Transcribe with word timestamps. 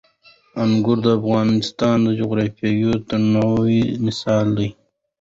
انګور 0.63 0.97
د 1.05 1.07
افغانستان 1.19 1.97
د 2.05 2.09
جغرافیوي 2.19 2.95
تنوع 3.07 3.71
مثال 4.05 4.47
دی. 4.57 4.69